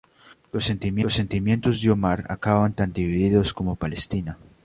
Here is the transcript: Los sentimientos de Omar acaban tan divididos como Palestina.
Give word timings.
Los 0.51 0.65
sentimientos 0.65 1.79
de 1.79 1.91
Omar 1.91 2.25
acaban 2.29 2.73
tan 2.73 2.91
divididos 2.91 3.53
como 3.53 3.75
Palestina. 3.75 4.39